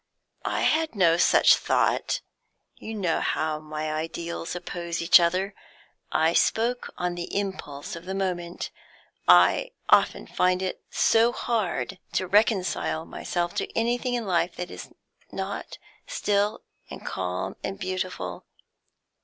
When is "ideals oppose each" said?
3.93-5.19